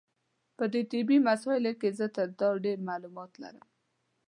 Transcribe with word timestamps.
په 0.57 0.63
دې 0.73 0.81
طبي 0.91 1.17
مسایلو 1.29 1.73
کې 1.81 1.89
زه 1.99 2.05
تر 2.15 2.27
تا 2.39 2.47
ډېر 2.65 2.77
معلومات 2.89 3.31
لرم. 3.41 3.65